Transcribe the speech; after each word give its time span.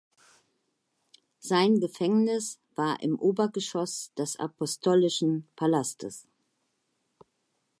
Sein 1.41 1.79
Gefängnis 1.79 2.59
war 2.73 3.03
im 3.03 3.19
Obergeschoss 3.19 4.11
des 4.17 4.35
Apostolischen 4.39 5.47
Palastes. 5.55 6.27